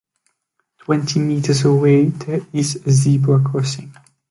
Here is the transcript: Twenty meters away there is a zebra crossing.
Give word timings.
Twenty 0.79 1.19
meters 1.19 1.63
away 1.63 2.05
there 2.05 2.41
is 2.53 2.75
a 2.75 2.89
zebra 2.91 3.39
crossing. 3.39 3.93